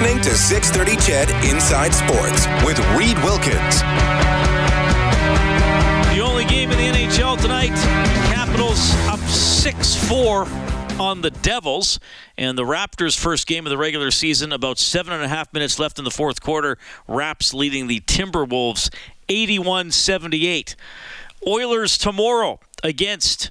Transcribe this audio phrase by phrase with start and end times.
[0.00, 3.82] Listening to 630 Ched Inside Sports with Reid Wilkins.
[6.14, 7.74] The only game in the NHL tonight,
[8.32, 10.46] Capitals up 6 4
[10.98, 12.00] on the Devils.
[12.38, 15.78] And the Raptors' first game of the regular season, about seven and a half minutes
[15.78, 16.78] left in the fourth quarter.
[17.06, 18.88] Raps leading the Timberwolves
[19.28, 20.76] 81 78.
[21.46, 23.50] Oilers tomorrow against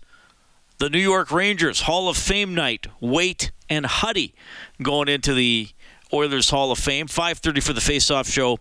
[0.79, 2.87] the New York Rangers Hall of Fame night.
[2.99, 4.33] Weight and Huddy
[4.81, 5.69] going into the
[6.13, 7.07] Oilers Hall of Fame.
[7.07, 8.59] 5:30 for the face-off show.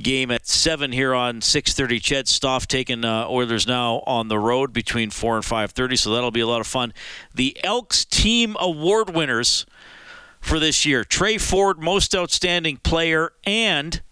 [0.00, 2.00] Game at seven here on 6:30.
[2.02, 6.30] Chet Stoff taking uh, Oilers now on the road between four and 5:30, so that'll
[6.30, 6.92] be a lot of fun.
[7.34, 9.66] The Elks Team Award winners
[10.40, 14.02] for this year: Tre Ford, Most Outstanding Player and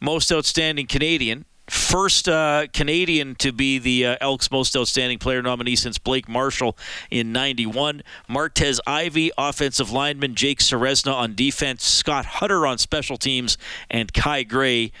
[0.00, 5.76] Most Outstanding Canadian first uh, Canadian to be the uh, Elks' most outstanding player nominee
[5.76, 6.76] since Blake Marshall
[7.10, 8.02] in 91.
[8.28, 13.56] Martez Ivey, offensive lineman, Jake Ceresna on defense, Scott Hutter on special teams,
[13.88, 14.92] and Kai Gray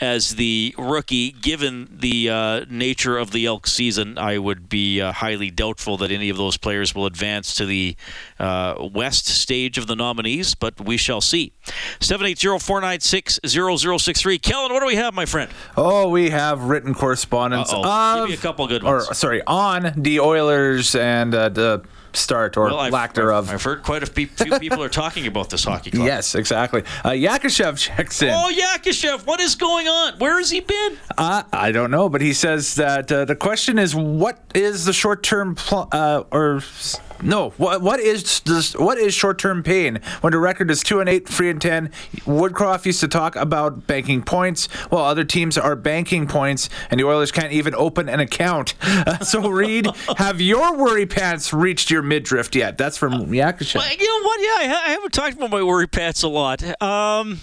[0.00, 1.30] as the rookie.
[1.32, 6.10] Given the uh, nature of the Elk season, I would be uh, highly doubtful that
[6.10, 7.96] any of those players will advance to the
[8.38, 11.52] uh, West stage of the nominees, but we shall see.
[12.00, 14.42] 780-496-0063.
[14.42, 15.50] Kellen, what do we have, my friend?
[15.76, 17.82] Oh, we have written correspondence Uh-oh.
[18.22, 19.08] of, Give me a couple good ones.
[19.08, 21.82] or sorry, on the Oilers and uh, the
[22.16, 23.50] start or Well, I've, lack I've, thereof.
[23.50, 24.26] I've heard quite a few
[24.58, 26.06] people are talking about this hockey club.
[26.06, 26.82] Yes, exactly.
[27.04, 28.30] Uh, Yakashev checks in.
[28.30, 30.18] Oh, Yakashev, what is going on?
[30.18, 30.98] Where has he been?
[31.16, 34.92] Uh, I don't know, but he says that uh, the question is, what is the
[34.92, 37.50] short-term pl- uh, or s- no?
[37.56, 41.28] What what is this, what is short-term pain when the record is two and eight,
[41.28, 41.90] three and ten?
[42.26, 47.04] Woodcroft used to talk about banking points, while other teams are banking points, and the
[47.04, 48.74] Oilers can't even open an account.
[48.82, 49.86] Uh, so, Reid,
[50.18, 52.76] have your worry pants reached your midriff yet?
[52.78, 53.76] That's from Yakashev.
[53.76, 54.40] Well, you know what?
[54.40, 56.62] Yeah, I, ha- I haven't talked about my worry pants a lot.
[56.82, 57.40] Um,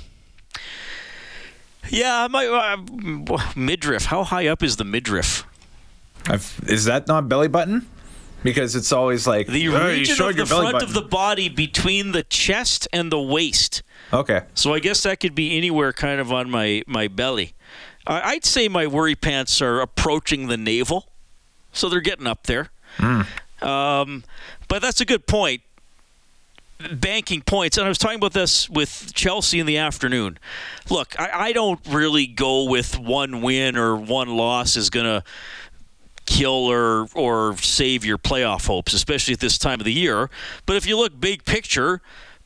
[1.89, 4.05] yeah, my uh, midriff.
[4.05, 5.45] How high up is the midriff?
[6.27, 7.87] I've- Is that not belly button?
[8.43, 12.11] Because it's always like The "Oh, region of the front button." of the body between
[12.11, 13.83] the chest and the waist.
[14.11, 14.41] Okay.
[14.55, 17.53] So I guess that could be anywhere kind of on my, my belly.
[18.07, 21.07] I I'd say my worry pants are approaching the navel.
[21.73, 22.71] So they're getting up there.
[23.61, 24.23] Um,
[24.67, 25.61] but that's a good point.
[26.91, 27.77] Banking points.
[27.77, 30.39] And I was talking about this with Chelsea in the afternoon.
[30.89, 35.23] Look, I, I don't really go with one win or one loss is going to
[36.31, 40.29] kill or or save your playoff hopes, especially at this time of the year.
[40.65, 42.01] But if you look big picture,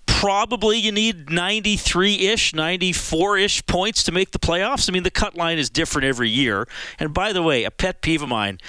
[0.07, 4.89] probably you need 93-ish, 94-ish points to make the playoffs.
[4.89, 6.67] I mean, the cut line is different every year.
[6.99, 8.59] And by the way, a pet peeve of mine,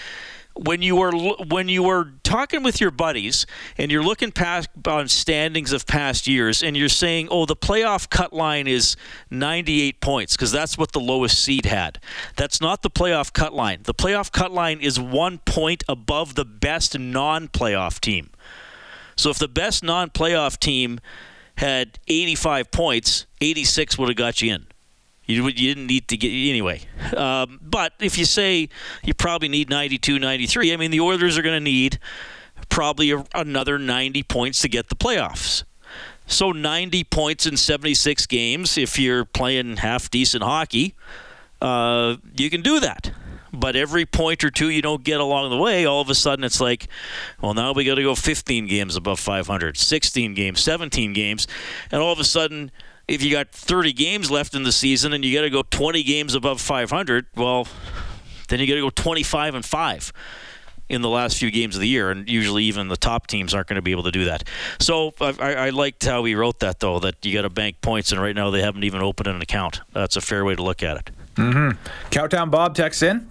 [0.56, 3.46] when you are when you are talking with your buddies
[3.76, 8.08] and you're looking past on standings of past years and you're saying, "Oh, the playoff
[8.08, 8.96] cut line is
[9.30, 12.00] 98 points because that's what the lowest seed had."
[12.36, 13.80] That's not the playoff cut line.
[13.84, 18.30] The playoff cut line is 1 point above the best non-playoff team.
[19.16, 21.00] So if the best non-playoff team
[21.58, 24.66] had 85 points, 86 would have got you in.
[25.26, 26.82] You, you didn't need to get anyway.
[27.16, 28.68] Um, but if you say
[29.02, 31.98] you probably need 92, 93, I mean the Oilers are going to need
[32.68, 35.64] probably a, another 90 points to get the playoffs.
[36.26, 40.94] So 90 points in 76 games, if you're playing half decent hockey,
[41.60, 43.12] uh, you can do that.
[43.52, 46.44] But every point or two you don't get along the way, all of a sudden
[46.44, 46.88] it's like,
[47.40, 51.46] well, now we got to go 15 games above 500, 16 games, 17 games,
[51.90, 52.70] and all of a sudden,
[53.08, 56.02] if you got 30 games left in the season and you got to go 20
[56.02, 57.66] games above 500, well,
[58.48, 60.12] then you got to go 25 and five
[60.88, 63.66] in the last few games of the year, and usually even the top teams aren't
[63.66, 64.44] going to be able to do that.
[64.78, 67.80] So I, I, I liked how he wrote that, though, that you got to bank
[67.80, 69.80] points, and right now they haven't even opened an account.
[69.92, 71.10] That's a fair way to look at it.
[71.34, 71.78] Mm-hmm.
[72.10, 73.28] Cowtown Bob texts in.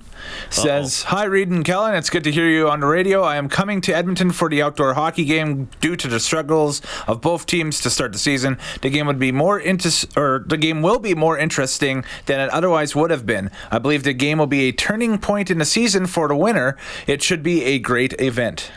[0.50, 1.96] Says, Hi, Reid and Kellen.
[1.96, 3.22] It's good to hear you on the radio.
[3.22, 7.22] I am coming to Edmonton for the outdoor hockey game due to the struggles of
[7.22, 8.58] both teams to start the season.
[8.82, 12.50] The game would be more inter- or the game will be more interesting than it
[12.52, 13.52] otherwise would have been.
[13.72, 16.78] I believe the game will be a turning point in the season for the winner.
[17.08, 18.72] It should be a great event.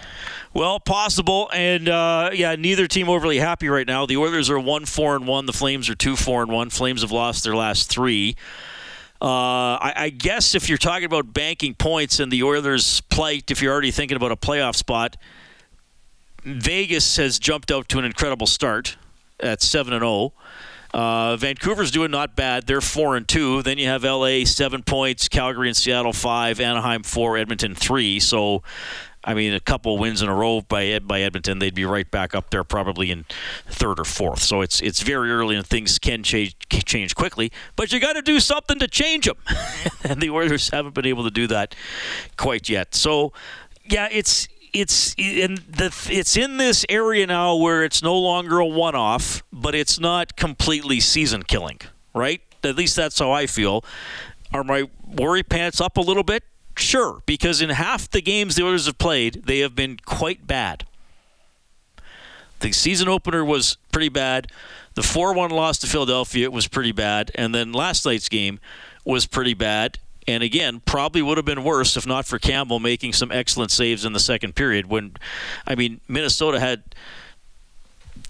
[0.55, 4.07] Well, possible, and uh, yeah, neither team overly happy right now.
[4.07, 5.47] The Oilers are one four and one.
[5.47, 6.71] The Flames are two four and one.
[6.71, 8.35] Flames have lost their last three.
[9.21, 13.61] Uh, I, I, guess if you're talking about banking points and the Oilers' plight, if
[13.61, 15.17] you're already thinking about a playoff spot,
[16.45, 18.97] Vegas has jumped out to an incredible start
[19.41, 20.11] at seven and zero.
[20.11, 20.33] Oh.
[20.95, 22.67] Uh, Vancouver's doing not bad.
[22.67, 23.63] They're four and two.
[23.63, 28.21] Then you have LA seven points, Calgary and Seattle five, Anaheim four, Edmonton three.
[28.21, 28.63] So,
[29.25, 32.35] I mean, a couple wins in a row by by Edmonton, they'd be right back
[32.35, 33.25] up there, probably in
[33.67, 34.43] third or fourth.
[34.43, 37.53] So it's it's very early and things can change change quickly.
[37.77, 39.37] But you got to do something to change them,
[40.05, 41.75] and the Oilers haven't been able to do that
[42.37, 42.95] quite yet.
[42.95, 43.33] So,
[43.85, 48.67] yeah, it's it's in the it's in this area now where it's no longer a
[48.67, 51.81] one-off, but it's not completely season killing,
[52.15, 52.41] right?
[52.65, 53.85] At least that's how I feel.
[54.53, 56.45] Are my worry pants up a little bit?
[56.79, 60.87] Sure, because in half the games the Oilers have played, they have been quite bad.
[62.61, 64.51] The season opener was pretty bad.
[64.95, 68.61] The 4-1 loss to Philadelphia was pretty bad, and then last night's game
[69.05, 69.99] was pretty bad.
[70.27, 74.05] And again, probably would have been worse if not for Campbell making some excellent saves
[74.05, 74.87] in the second period.
[74.87, 75.17] When,
[75.67, 76.83] I mean, Minnesota had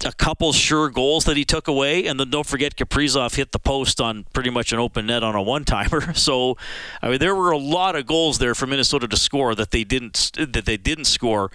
[0.05, 3.59] a couple sure goals that he took away, and then don't forget Kaprizov hit the
[3.59, 6.13] post on pretty much an open net on a one-timer.
[6.19, 6.57] So,
[7.01, 9.83] I mean, there were a lot of goals there for Minnesota to score that they
[9.83, 11.49] didn't that they didn't score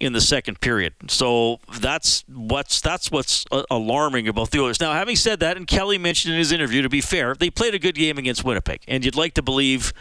[0.00, 0.94] in the second period.
[1.08, 4.80] So that's what's that's what's uh, alarming about the Oilers.
[4.80, 7.74] Now, having said that, and Kelly mentioned in his interview, to be fair, they played
[7.74, 9.92] a good game against Winnipeg, and you'd like to believe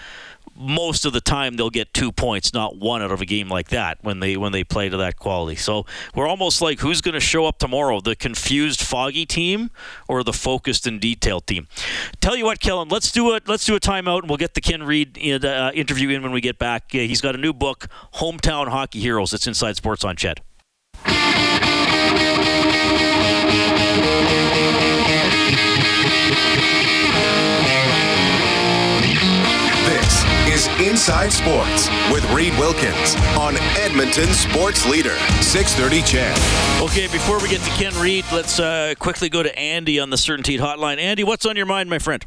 [0.59, 3.69] most of the time they'll get two points, not one out of a game like
[3.69, 5.55] that when they when they play to that quality.
[5.55, 8.01] So we're almost like who's going to show up tomorrow?
[8.01, 9.71] The confused, foggy team
[10.07, 11.67] or the focused and detailed team?
[12.19, 13.47] Tell you what, Kellen, let's do it.
[13.47, 16.41] Let's do a timeout, and we'll get the Ken Reid uh, interview in when we
[16.41, 16.91] get back.
[16.93, 19.33] Uh, he's got a new book, Hometown Hockey Heroes.
[19.33, 20.41] It's Inside Sports on CHED.
[30.79, 36.81] Inside Sports with Reid Wilkins on Edmonton Sports Leader, 630 CHED.
[36.81, 40.17] Okay, before we get to Ken Reid, let's uh, quickly go to Andy on the
[40.17, 40.97] Certainty Hotline.
[40.97, 42.25] Andy, what's on your mind, my friend?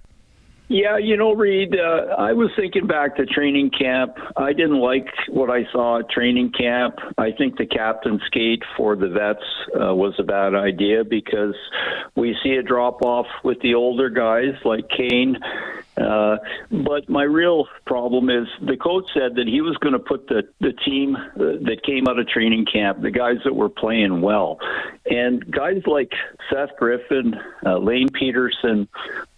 [0.68, 4.16] Yeah, you know, Reid, uh, I was thinking back to training camp.
[4.36, 6.96] I didn't like what I saw at training camp.
[7.18, 9.44] I think the captain skate for the vets
[9.74, 11.54] uh, was a bad idea because
[12.16, 15.36] we see a drop off with the older guys like Kane
[15.96, 16.38] uh,
[16.70, 20.42] but my real problem is the coach said that he was going to put the
[20.60, 24.58] the team uh, that came out of training camp, the guys that were playing well,
[25.10, 26.12] and guys like
[26.50, 27.34] Seth Griffith,
[27.66, 28.88] uh, Lane Pederson,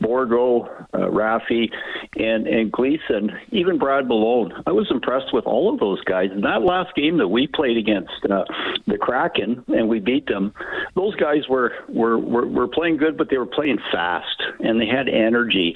[0.05, 1.73] Bourgault, uh, Raffi,
[2.17, 4.53] and and Gleason, even Brad Malone.
[4.67, 6.31] I was impressed with all of those guys.
[6.31, 8.45] In that last game that we played against uh,
[8.87, 10.53] the Kraken and we beat them,
[10.95, 14.87] those guys were, were were were playing good, but they were playing fast and they
[14.87, 15.75] had energy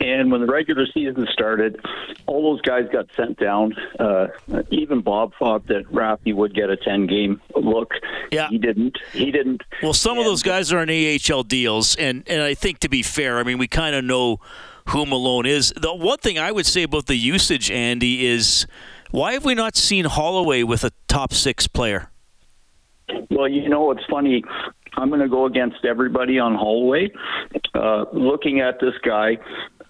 [0.00, 1.78] and when the regular season started,
[2.26, 3.74] all those guys got sent down.
[3.98, 4.28] Uh,
[4.70, 7.92] even Bob thought that Raffi would get a 10 game look.
[8.32, 8.48] Yeah.
[8.48, 8.98] He didn't.
[9.12, 9.62] He didn't.
[9.82, 11.96] Well, some and, of those guys are on AHL deals.
[11.96, 14.38] And, and I think, to be fair, I mean, we kind of know
[14.88, 15.72] who Malone is.
[15.76, 18.66] The one thing I would say about the usage, Andy, is
[19.10, 22.10] why have we not seen Holloway with a top six player?
[23.30, 24.44] Well, you know, it's funny.
[24.96, 27.10] I'm going to go against everybody on Holloway.
[27.74, 29.38] Uh, looking at this guy,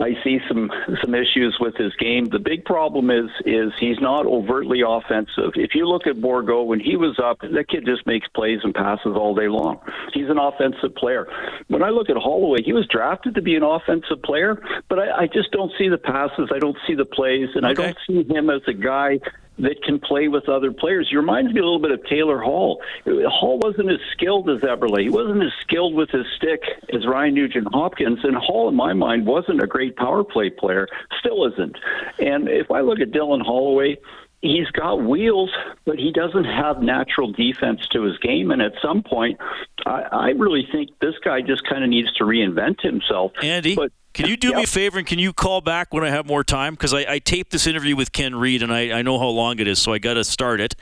[0.00, 0.70] I see some
[1.02, 2.26] some issues with his game.
[2.26, 5.52] The big problem is is he's not overtly offensive.
[5.56, 8.74] If you look at Bourgault when he was up, that kid just makes plays and
[8.74, 9.80] passes all day long.
[10.12, 11.28] He's an offensive player.
[11.68, 15.22] When I look at Holloway, he was drafted to be an offensive player, but I,
[15.22, 16.50] I just don't see the passes.
[16.54, 17.70] I don't see the plays, and okay.
[17.70, 19.20] I don't see him as a guy
[19.62, 21.08] that can play with other players.
[21.10, 22.80] He reminds me a little bit of Taylor Hall.
[23.06, 25.00] Hall wasn't as skilled as Eberle.
[25.00, 26.62] He wasn't as skilled with his stick
[26.92, 28.20] as Ryan Nugent Hopkins.
[28.22, 30.88] And Hall, in my mind, wasn't a great power play player.
[31.18, 31.76] Still isn't.
[32.18, 33.96] And if I look at Dylan Holloway,
[34.42, 35.50] he's got wheels,
[35.84, 38.50] but he doesn't have natural defense to his game.
[38.50, 39.38] And at some point,
[39.86, 43.32] I, I really think this guy just kind of needs to reinvent himself.
[43.42, 44.56] Andy, but, can you do yep.
[44.56, 46.74] me a favor and can you call back when I have more time?
[46.74, 49.60] Because I, I, taped this interview with Ken Reid and I, I know how long
[49.60, 50.74] it is, so I got to start it.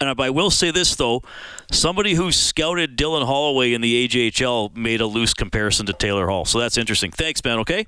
[0.00, 1.22] And I will say this though,
[1.70, 6.44] somebody who scouted Dylan Holloway in the AJHL made a loose comparison to Taylor Hall.
[6.44, 7.10] So that's interesting.
[7.10, 7.58] Thanks, man.
[7.58, 7.86] Okay.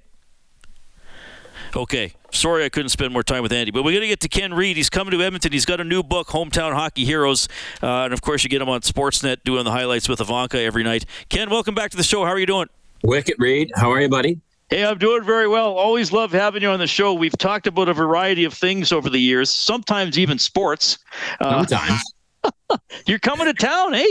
[1.75, 2.13] Okay.
[2.31, 4.53] Sorry I couldn't spend more time with Andy, but we're going to get to Ken
[4.53, 4.77] Reid.
[4.77, 5.53] He's coming to Edmonton.
[5.53, 7.49] He's got a new book, Hometown Hockey Heroes.
[7.83, 10.83] Uh, and of course, you get him on Sportsnet doing the highlights with Evanka every
[10.83, 11.07] night.
[11.29, 12.25] Ken, welcome back to the show.
[12.25, 12.69] How are you doing?
[13.03, 14.41] Wicket Reid, How are you, buddy?
[14.73, 15.75] Hey, I'm doing very well.
[15.75, 17.13] Always love having you on the show.
[17.13, 20.97] We've talked about a variety of things over the years, sometimes even sports.
[21.41, 22.15] Uh, sometimes.
[23.07, 24.07] You're coming to town, eh?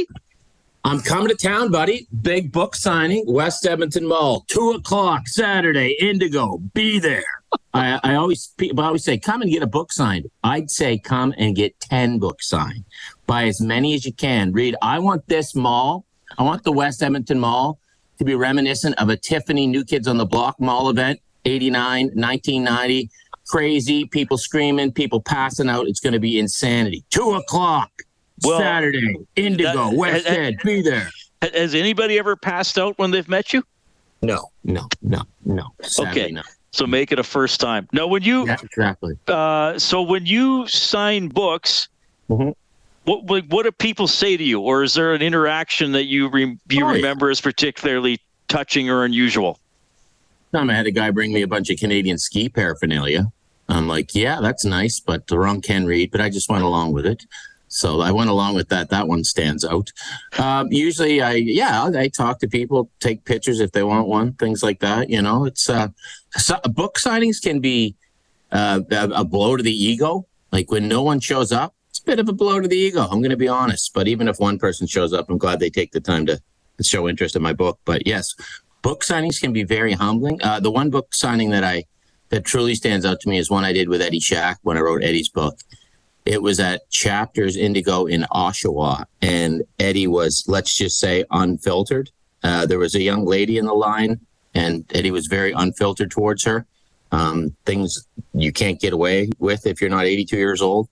[0.84, 2.06] I'm coming to town, buddy.
[2.22, 5.98] Big book signing, West Edmonton Mall, two o'clock Saturday.
[6.00, 7.24] Indigo, be there.
[7.74, 10.30] I, I always people always say, come and get a book signed.
[10.44, 12.86] I'd say, come and get ten books signed.
[13.26, 14.52] Buy as many as you can.
[14.52, 14.76] Read.
[14.84, 16.06] I want this mall.
[16.38, 17.80] I want the West Edmonton Mall
[18.22, 23.10] to be reminiscent of a Tiffany New Kids on the Block Mall event, 89, 1990.
[23.48, 25.88] Crazy, people screaming, people passing out.
[25.88, 27.04] It's going to be insanity.
[27.10, 27.90] Two o'clock
[28.44, 29.16] Well, Saturday.
[29.36, 31.10] Indigo, West that- Ed, be there.
[31.42, 33.64] Has anybody ever passed out when they've met you?
[34.22, 35.70] No, no, no, no.
[35.82, 36.32] Sadly, Okay.
[36.32, 36.44] no.
[36.70, 37.90] So make it a first time.
[37.92, 39.16] No, when you Yeah, exactly.
[39.28, 41.90] uh, so when you sign books,
[42.30, 42.54] Mhm.
[43.04, 46.58] What, what do people say to you, or is there an interaction that you re,
[46.70, 46.96] you Oh, yeah.
[46.98, 49.60] remember as particularly touching or unusual?
[50.54, 53.32] Time I had a guy bring me a bunch of Canadian ski paraphernalia.
[53.70, 56.12] I'm like, yeah, that's nice, but the wrong Ken Read.
[56.12, 57.26] But I just went along with it.
[57.70, 58.90] So I went along with that.
[58.90, 59.92] That one stands out.
[60.38, 64.62] Um, usually, I yeah, I talk to people, take pictures if they want one, things
[64.62, 65.10] like that.
[65.10, 65.88] You know, it's uh,
[66.36, 67.96] so, book signings can be
[68.52, 70.28] uh, a, a blow to the ego.
[70.52, 73.02] Like when no one shows up, a bit of a blow to the ego.
[73.04, 73.94] I'm going to be honest.
[73.94, 76.40] But even if one person shows up, I'm glad they take the time to
[76.82, 77.80] show interest in my book.
[77.86, 78.34] But yes,
[78.82, 80.42] book signings can be very humbling.
[80.42, 81.86] Uh, the one book signing that I
[82.30, 84.82] that truly stands out to me is one I did with Eddie Shack when I
[84.82, 85.60] wrote Eddie's book.
[86.26, 92.10] It was at Chapters Indigo in Oshawa, and Eddie was, let's just say, unfiltered.
[92.44, 94.20] Uh, there was a young lady in the line,
[94.54, 96.66] and Eddie was very unfiltered towards her.
[97.12, 100.88] Um, things you can't get away with if you're not 82 years old,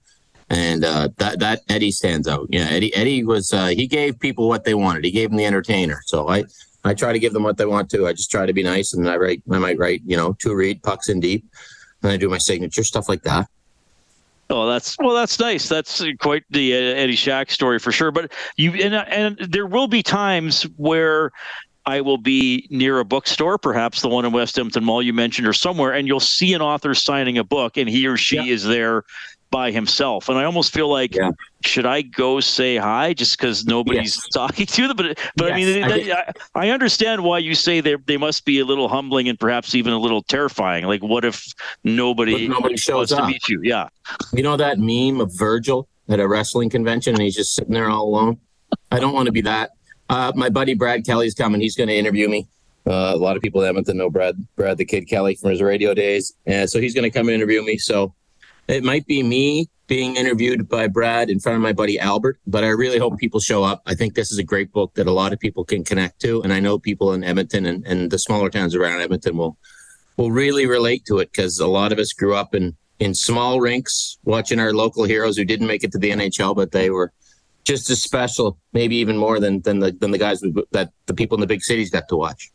[0.50, 2.46] and uh, that that Eddie stands out.
[2.50, 5.04] Yeah, Eddie Eddie was uh, he gave people what they wanted.
[5.04, 6.02] He gave them the entertainer.
[6.06, 6.44] So I
[6.84, 8.06] I try to give them what they want to.
[8.06, 10.54] I just try to be nice, and I write I might write you know two
[10.54, 11.44] read pucks in deep,
[12.02, 13.48] and I do my signature stuff like that.
[14.52, 15.68] Oh, that's well, that's nice.
[15.68, 18.10] That's quite the uh, Eddie Shack story for sure.
[18.10, 21.30] But you and and there will be times where
[21.86, 25.46] I will be near a bookstore, perhaps the one in West Edmonton Mall you mentioned,
[25.46, 28.52] or somewhere, and you'll see an author signing a book, and he or she Yeah.
[28.54, 29.04] is there
[29.50, 30.28] by himself.
[30.28, 31.30] And I almost feel like, Yeah.
[31.64, 34.28] should I go say hi just because nobody's Yes.
[34.32, 34.96] talking to them?
[34.96, 38.44] But but I mean, I that- I, I understand why you say they they must
[38.44, 40.84] be a little humbling and perhaps even a little terrifying.
[40.86, 41.44] Like, what if
[41.84, 43.28] nobody, nobody shows wants to up.
[43.28, 43.60] meet you?
[43.62, 43.88] Yeah.
[44.32, 47.88] You know that meme of Virgil at a wrestling convention and he's just sitting there
[47.90, 48.38] all alone?
[48.92, 49.70] I don't want to be that.
[50.08, 51.60] Uh, my buddy Brad Kelly's coming.
[51.60, 52.46] He's going to interview me.
[52.86, 55.60] Uh, a lot of people in Edmonton know Brad, Brad the Kid Kelly from his
[55.62, 56.34] radio days.
[56.46, 57.76] And so he's going to come and interview me.
[57.78, 58.12] So
[58.68, 62.62] it might be me being interviewed by Brad in front of my buddy Albert, but
[62.62, 63.82] I really hope people show up.
[63.86, 66.40] I think this is a great book that a lot of people can connect to.
[66.42, 69.58] And I know people in Edmonton and, and the smaller towns around Edmonton will
[70.16, 73.60] will really relate to it because a lot of us grew up in in small
[73.60, 77.12] rinks watching our local heroes who didn't make it to the NHL, but they were
[77.64, 80.40] just as special, maybe even more than than the than the guys
[80.70, 82.50] that the people in the big cities got to watch.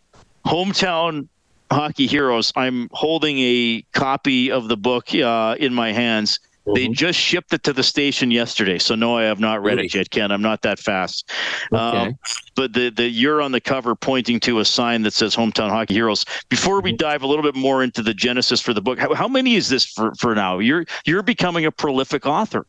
[0.46, 1.28] hometown
[1.76, 6.40] hockey heroes i'm holding a copy of the book uh, in my hands
[6.74, 6.94] they Mhm.
[6.94, 9.86] just shipped it to the station yesterday so no i have not read Really?
[9.86, 11.30] it yet ken i'm not that fast
[11.74, 11.78] Okay.
[12.08, 12.14] um,
[12.56, 15.94] but the, the you're on the cover pointing to a sign that says hometown hockey
[15.94, 16.86] heroes before Mm-hmm.
[16.86, 19.56] we dive a little bit more into the genesis for the book how, how many
[19.56, 22.66] is this for, for now you're you're becoming a prolific author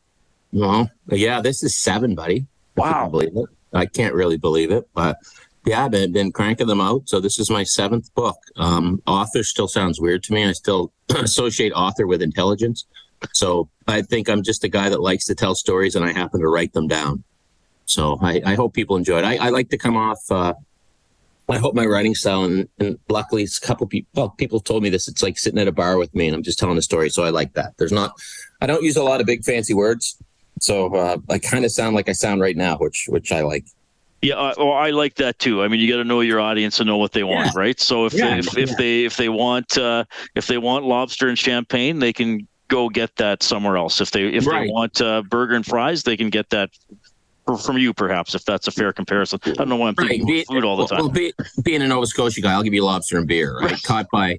[0.53, 2.47] Well, yeah, this is seven, buddy.
[2.77, 3.03] Wow.
[3.05, 3.47] can believe it.
[3.73, 5.17] I can't really believe it, but
[5.67, 7.09] yeah, I've been, cranking them out.
[7.09, 8.39] So this is my seventh book.
[8.57, 10.45] Um, author still sounds weird to me.
[10.45, 12.87] I still associate author with intelligence.
[13.33, 16.41] So I think I'm just a guy that likes to tell stories, and I happen
[16.41, 17.25] to write them down.
[17.87, 19.25] So I, I hope people enjoy it.
[19.25, 20.21] I, I like to come off.
[20.31, 20.55] Uh,
[21.49, 24.09] I hope my writing style, and, and luckily, it's a couple people.
[24.15, 25.09] Well, people told me this.
[25.09, 27.09] It's like sitting at a bar with me, and I'm just telling a story.
[27.11, 27.75] So I like that.
[27.79, 28.13] There's not.
[28.61, 30.17] I don't use a lot of big fancy words.
[30.61, 33.67] So uh, I kind of sound like I sound right now, which which I like.
[34.23, 35.63] Yeah, uh, well, I like that too.
[35.63, 37.79] I mean, you got to know your audience and know what they want, right?
[37.79, 38.75] So if Yeah, if, if yeah.
[38.79, 40.05] they if they want uh,
[40.35, 44.01] if they want lobster and champagne, they can go get that somewhere else.
[44.01, 44.67] If they if Right.
[44.67, 46.71] they want uh, burger and fries, they can get that
[47.63, 49.39] from you, perhaps, if that's a fair comparison.
[49.45, 50.99] I don't know why I'm thinking Be- food all the time.
[50.99, 51.33] Well, be,
[51.63, 53.57] being a Nova Scotia guy, I'll give you lobster and beer.
[53.61, 53.81] Right?
[53.85, 54.39] Caught by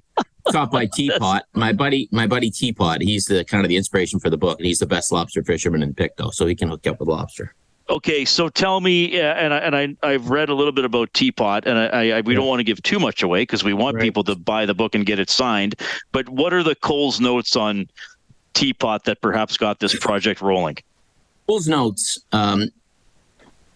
[0.52, 1.42] caught by Teapot.
[1.54, 3.00] My buddy, my buddy Teapot.
[3.00, 5.82] He's the kind of the inspiration for the book, and he's the best lobster fisherman
[5.82, 7.54] in Pictou, so he can hook you up with lobster.
[7.90, 11.12] Okay, so tell me, uh, and I, and I I've read a little bit about
[11.14, 13.96] Teapot, and I, I, we don't want to give too much away because we want
[13.96, 14.02] Right.
[14.02, 15.74] people to buy the book and get it signed.
[16.12, 17.88] But what are the Cole's notes on
[18.52, 20.76] Teapot that perhaps got this project rolling?
[21.46, 22.18] Cole's notes.
[22.32, 22.68] Um,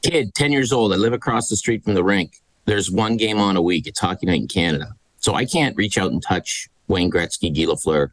[0.02, 0.92] kid, ten years old.
[0.92, 2.42] I live across the street from the rink.
[2.66, 3.86] There's one game on a week.
[3.86, 7.64] It's hockey night in Canada, so I can't reach out and touch Wayne Gretzky, Guy
[7.72, 8.10] Lafleur.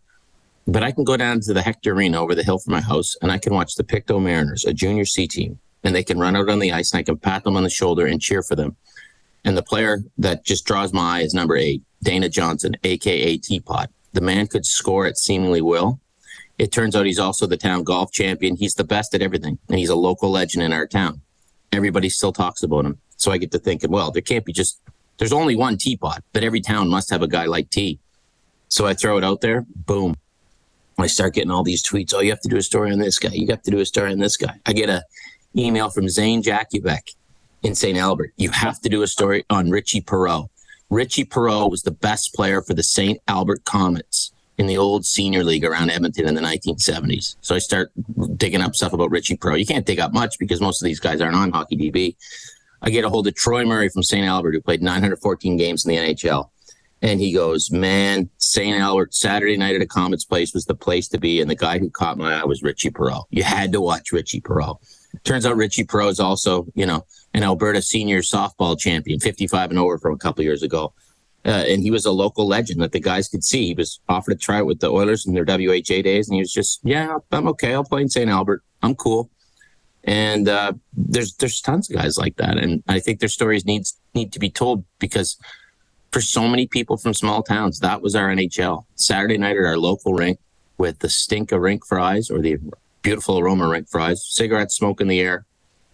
[0.65, 3.18] But I can go down to the Hector Arena over the hill from my house,
[3.22, 6.36] and I can watch the Pictou Mariners, a junior C team, and they can run
[6.36, 8.55] out on the ice and I can pat them on the shoulder and cheer for
[8.55, 8.75] them.
[9.45, 13.89] And the player that just draws my eye is number eight, Dana Johnson, aka Teapot.
[14.13, 16.00] The man could score at seemingly will.
[16.57, 18.57] It turns out he's also the town golf champion.
[18.57, 21.21] He's the best at everything, and he's a local legend in our town.
[21.71, 23.00] Everybody still talks about him.
[23.15, 24.81] So I get to thinking, well, there can't be just
[25.17, 28.00] there's only one teapot, but every town must have a guy like T.
[28.69, 30.15] So I throw it out there, boom.
[30.98, 32.13] I start getting all these tweets.
[32.13, 33.29] Oh, you have to do a story on this guy.
[33.31, 34.55] You have to do a story on this guy.
[34.65, 35.03] I get a
[35.58, 37.15] email from Zane Jakubek
[37.63, 37.98] in St.
[37.98, 38.34] Albert.
[38.38, 40.50] You have to do a story on Richie Perreault.
[40.89, 43.20] Richie Perreault was the best player for the St.
[43.27, 47.36] Albert Comets in the old senior league around Edmonton in the 1970s.
[47.41, 47.91] So I start
[48.36, 49.60] digging up stuff about Richie Perreault.
[49.60, 52.15] You can't dig up much because most of these guys aren't on Hockey DB.
[52.82, 54.25] I get a hold of Troy Murray from St.
[54.25, 56.50] Albert, who played 914 games in the NHL.
[57.01, 58.77] And he goes, Man, St.
[58.77, 61.39] Albert, Saturday night at a Comets place was the place to be.
[61.39, 63.25] And the guy who caught my eye was Richie Perreault.
[63.29, 64.79] You had to watch Richie Perreault.
[65.24, 69.80] Turns out Richie Perreault is also, you know, an Alberta senior softball champion, 55 and
[69.80, 70.94] over from a couple years ago.
[71.46, 73.68] Uh, and he was a local legend that the guys could see.
[73.68, 76.28] He was offered to try it with the Oilers in their WHA days.
[76.28, 77.74] And he was just, yeah, I'm okay.
[77.74, 78.30] I'll play in St.
[78.30, 78.63] Albert.
[78.82, 79.30] I'm cool.
[80.04, 83.98] And uh, there's there's tons of guys like that, and I think their stories needs
[84.16, 85.38] need to be told because
[86.12, 88.86] for so many people from small towns, that was our NHL.
[88.96, 90.39] Saturday night at our local rink
[90.78, 92.58] with the stink of rink fries or the
[93.01, 95.46] beautiful aroma rink fries, cigarette smoke in the air.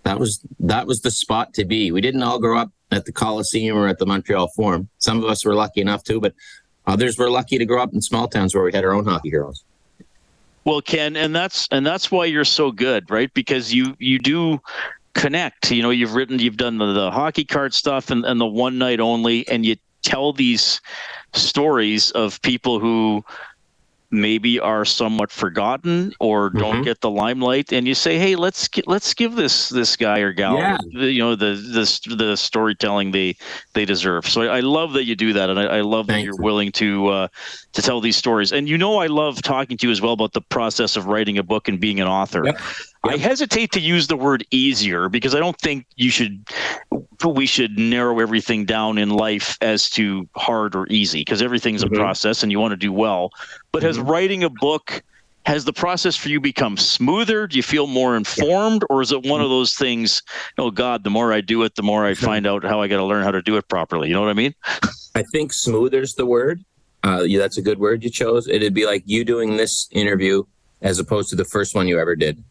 [0.04, 1.92] That was that was the spot to be.
[1.92, 4.90] We didn't all grow up at the Coliseum or at the Montreal Forum.
[5.00, 6.34] Some of us were lucky enough to, but
[6.86, 9.30] others were lucky to grow up in small towns where we had our own hockey
[9.30, 9.64] heroes.
[10.64, 13.34] Well, Ken, and that's and that's why you're so good, right?
[13.34, 14.62] Because you you do
[15.14, 15.72] connect.
[15.72, 18.78] You know, you've written, you've done the, the hockey card stuff and, and the one
[18.78, 20.82] night only, and you tell these
[21.34, 23.24] stories of people who
[24.12, 26.84] maybe are somewhat forgotten or don't mm-hmm.
[26.84, 30.58] get the limelight and you say hey let's let's give this this guy or gal
[30.58, 30.78] yeah.
[30.92, 33.36] you know the the the storytelling they
[33.74, 36.20] they deserve so i, I love that you do that and i, I love Thank
[36.20, 37.28] that you're willing to uh,
[37.74, 40.34] to tell these stories and you know i love talking to you as well about
[40.34, 42.60] the process of writing a book and being an author yep.
[43.08, 46.44] I hesitate to use the word easier because I don't think you should
[47.26, 51.96] we should narrow everything down in life as to hard or easy because everything's mm-hmm.
[51.96, 53.32] a process and you want to do well.
[53.72, 53.88] But mm-hmm.
[53.88, 55.04] has writing a book
[55.46, 57.46] has the process for you become smoother?
[57.46, 60.24] Do you feel more informed, or is it one of those things?
[60.58, 62.98] Oh God, the more I do it, the more I find out how I got
[62.98, 64.08] to learn how to do it properly.
[64.08, 64.56] You know what I mean?
[65.14, 66.66] I think smoother is the word.
[67.04, 68.48] Uh, yeah, that's a good word you chose.
[68.48, 70.44] It'd be like you doing this interview
[70.82, 72.44] as opposed to the first one you ever did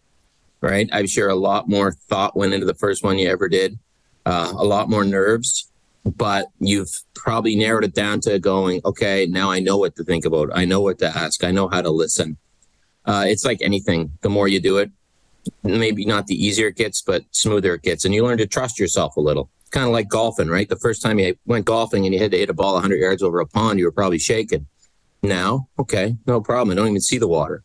[0.64, 0.88] right?
[0.92, 3.78] I'm sure a lot more thought went into the first one you ever did,
[4.24, 5.70] uh, a lot more nerves,
[6.04, 10.24] but you've probably narrowed it down to going, okay, now I know what to think
[10.24, 10.50] about.
[10.54, 11.44] I know what to ask.
[11.44, 12.38] I know how to listen.
[13.04, 14.12] Uh, it's like anything.
[14.22, 14.90] The more you do it,
[15.62, 18.06] maybe not the easier it gets, but smoother it gets.
[18.06, 19.50] And you learn to trust yourself a little.
[19.70, 20.68] Kind of like golfing, right?
[20.68, 23.22] The first time you went golfing and you had to hit a ball 100 yards
[23.22, 24.66] over a pond, you were probably shaking.
[25.22, 26.70] Now, okay, no problem.
[26.70, 27.64] I don't even see the water.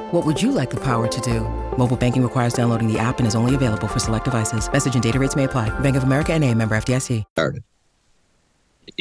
[0.11, 1.39] What would you like the power to do?
[1.77, 4.69] Mobile banking requires downloading the app and is only available for select devices.
[4.69, 5.69] Message and data rates may apply.
[5.79, 7.23] Bank of America and a member FDIC.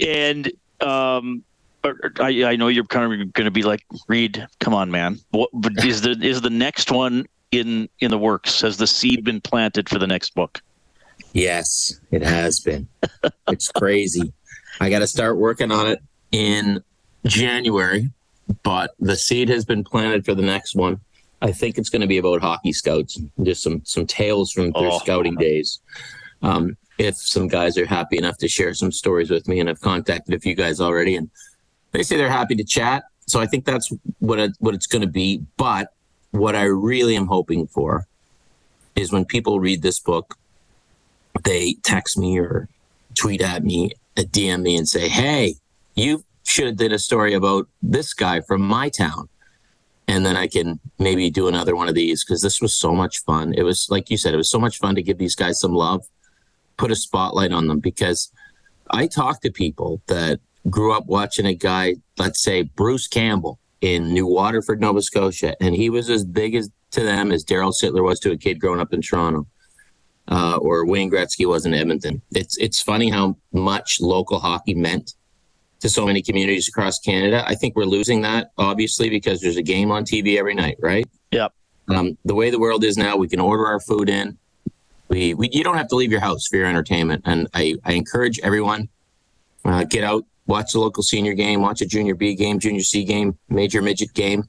[0.07, 1.43] And um,
[2.21, 5.19] I, I know you're kind of going to be like, Reid, come on, man.
[5.33, 8.61] What, but is the is the next one in in the works?
[8.61, 10.63] Has the seed been planted for the next book?
[11.33, 12.87] Yes, it has been.
[13.49, 14.33] it's crazy.
[14.81, 16.85] I got to start working on it in
[17.27, 18.11] January
[18.63, 21.01] but the seed has been planted for the next one.
[21.43, 24.91] I think it's going to be about hockey scouts, just some some tales from their
[24.91, 24.99] oh.
[24.99, 25.81] scouting days.
[26.43, 29.81] Um, if some guys are happy enough to share some stories with me, and I've
[29.81, 31.31] contacted a few guys already, and
[31.93, 33.05] they say they're happy to chat.
[33.27, 35.43] So I think that's what it, what it's going to be.
[35.57, 35.95] But
[36.33, 38.07] what I really am hoping for
[38.97, 40.37] is when people read this book,
[41.45, 42.69] they text me or
[43.15, 45.55] tweet at me, a DM me, and say, "Hey,
[45.95, 49.29] you should have did a story about this guy from my town
[50.11, 53.23] and then I can maybe do another one of these because this was so much
[53.29, 53.55] fun.
[53.55, 55.73] It was like you said, it was so much fun to give these guys some
[55.73, 56.03] love,
[56.77, 58.33] put a spotlight on them because
[58.91, 64.13] I talk to people that grew up watching a guy, let's say Bruce Campbell in
[64.13, 68.03] New Waterford, Nova Scotia, and he was as big as to them as Daryl Sittler
[68.03, 69.47] was to a kid growing up in Toronto.
[70.29, 72.23] uh, or Wayne Gretzky was in Edmonton.
[72.33, 75.15] It's it's funny how much local hockey meant
[75.81, 77.43] to so many communities across Canada.
[77.47, 81.07] I think we're losing that obviously because there's a game on TV every night, right?
[81.33, 81.53] Yep.
[81.89, 84.39] Um, the way the world is now, we can order our food in.
[85.09, 87.95] We, we you don't have to leave your house for your entertainment, and I, I
[87.95, 88.89] encourage everyone
[89.65, 93.05] uh, get out, watch the local senior game, watch a junior B game, junior C
[93.05, 94.45] game, major midget game.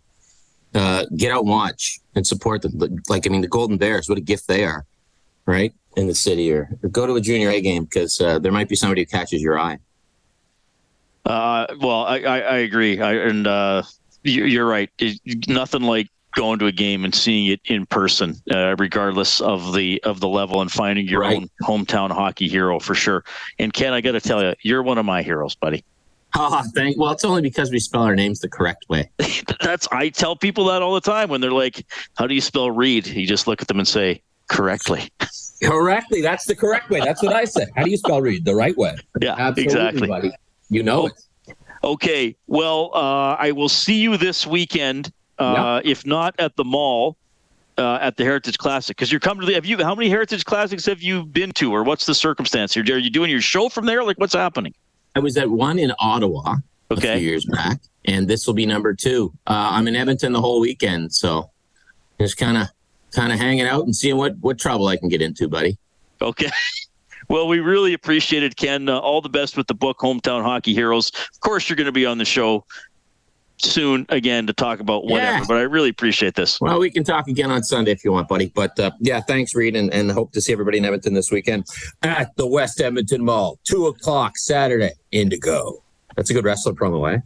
[0.73, 2.79] Uh, get out and watch and support them.
[3.09, 3.27] like.
[3.27, 4.85] I mean, the Golden Bears, what a gift they are,
[5.45, 6.53] right in the city.
[6.53, 9.07] Or, or go to a junior A game because uh, there might be somebody who
[9.07, 9.79] catches your eye.
[11.25, 13.83] Uh, well, I, I, I agree, I, and uh,
[14.23, 14.89] you, you're right.
[14.99, 19.73] It, nothing like going to a game and seeing it in person, uh, regardless of
[19.73, 21.37] the of the level, and finding your Right.
[21.37, 23.23] own hometown hockey hero for sure.
[23.59, 25.83] And Ken, I got to tell you, you're one of my heroes, buddy.
[26.33, 26.97] Oh, thank.
[26.97, 29.11] Well, it's only because we spell our names the correct way.
[29.61, 32.71] That's I tell people that all the time when they're like, "How do you spell
[32.71, 35.09] Reid?" You just look at them and say correctly.
[35.61, 37.01] Correctly, that's the correct way.
[37.01, 37.69] That's what I said.
[37.75, 38.45] How do you spell Reid?
[38.45, 38.95] The right way.
[39.21, 40.07] Yeah, exactly.
[40.07, 40.31] buddy.
[40.71, 41.13] You know it.
[41.83, 42.35] Okay.
[42.47, 45.11] Well, uh, I will see you this weekend.
[45.37, 47.17] Uh, If not at the mall,
[47.77, 49.53] uh, at the Heritage Classic, because you're coming to the.
[49.53, 49.77] Have you?
[49.83, 52.83] How many Heritage Classics have you been to, or what's the circumstance here?
[52.83, 54.03] Are you doing your show from there?
[54.03, 54.73] Like, what's happening?
[55.15, 56.57] I was at one in Ottawa
[56.89, 59.33] a few years back, and this will be number two.
[59.47, 61.49] Uh, I'm in Edmonton the whole weekend, so
[62.19, 62.67] just kind of
[63.11, 65.77] kind of hanging out and seeing what what trouble I can get into, buddy.
[66.21, 66.49] Okay.
[67.31, 68.89] Well, we really appreciate it, Ken.
[68.89, 71.11] Uh, all the best with the book, Hometown Hockey Heroes.
[71.33, 72.65] Of course, you're going to be on the show
[73.55, 75.43] soon again to talk about whatever, Yeah.
[75.47, 76.59] but I really appreciate this.
[76.59, 78.51] Well, we can talk again on Sunday if you want, buddy.
[78.53, 81.67] But uh, yeah, thanks, Reid, and, and hope to see everybody in Edmonton this weekend
[82.03, 84.91] at the West Edmonton Mall, two o'clock Saturday.
[85.13, 85.81] Indigo.
[86.17, 87.19] That's a good wrestler promo, eh?